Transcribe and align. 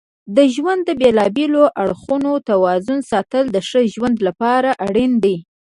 د 0.35 0.37
ژوند 0.55 0.81
د 0.85 0.91
بیلابیلو 1.01 1.63
اړخونو 1.81 2.31
توازن 2.49 2.99
ساتل 3.11 3.43
د 3.51 3.57
ښه 3.67 3.81
ژوند 3.93 4.17
لپاره 4.27 4.69
اړین 4.87 5.11
دي. 5.23 5.37